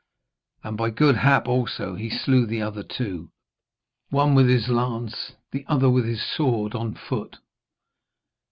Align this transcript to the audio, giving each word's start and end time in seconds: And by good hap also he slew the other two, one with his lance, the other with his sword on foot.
And 0.63 0.77
by 0.77 0.89
good 0.89 1.17
hap 1.17 1.47
also 1.47 1.93
he 1.93 2.09
slew 2.09 2.47
the 2.47 2.59
other 2.59 2.81
two, 2.81 3.29
one 4.09 4.33
with 4.33 4.47
his 4.49 4.67
lance, 4.67 5.33
the 5.51 5.63
other 5.67 5.91
with 5.91 6.05
his 6.05 6.23
sword 6.23 6.73
on 6.73 6.95
foot. 6.95 7.37